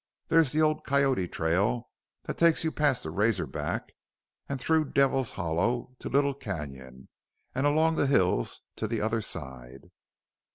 [0.29, 1.87] There's the old Coyote trail,
[2.23, 3.93] that takes you past the Razor Back
[4.49, 7.07] and through Devil's Hollow to Little Canyon
[7.53, 9.91] an' along the hills to the other side."